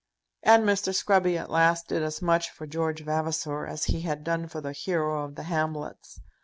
And 0.41 0.63
Mr. 0.63 0.95
Scruby 0.95 1.37
at 1.37 1.51
last 1.51 1.89
did 1.89 2.01
as 2.01 2.23
much 2.23 2.49
for 2.49 2.65
George 2.65 3.01
Vavasor 3.03 3.67
as 3.67 3.83
he 3.83 4.01
had 4.01 4.23
done 4.23 4.47
for 4.47 4.59
the 4.59 4.71
hero 4.71 5.23
of 5.23 5.35
the 5.35 5.43
Hamlets. 5.43 6.19